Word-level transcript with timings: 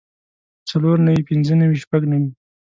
څلور 0.69 0.97
نوي 1.07 1.21
پنځۀ 1.29 1.53
نوي 1.61 1.77
شپږ 1.83 2.01
نوي 2.11 2.29